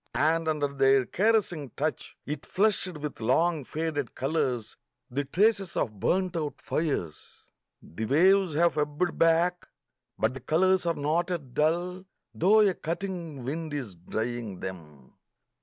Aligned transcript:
and 0.15 0.47
under 0.47 0.67
their 0.67 1.05
caressing 1.05 1.69
touch 1.77 2.17
it 2.25 2.43
flushed 2.43 2.97
with 2.97 3.21
long 3.21 3.63
faded 3.63 4.15
colours, 4.15 4.75
the 5.11 5.23
traces 5.23 5.77
of 5.77 5.99
burnt 5.99 6.35
out 6.35 6.59
fires! 6.59 7.43
The 7.83 8.05
waves 8.05 8.55
have 8.55 8.79
ebbed 8.79 9.19
back... 9.19 9.67
but 10.17 10.33
the 10.33 10.39
colours 10.39 10.87
are 10.87 10.95
not 10.95 11.29
yet 11.29 11.53
dull, 11.53 12.05
though 12.33 12.61
a 12.61 12.73
cutting 12.73 13.43
wind 13.43 13.75
is 13.75 13.93
drying 13.93 14.59
them. 14.59 15.13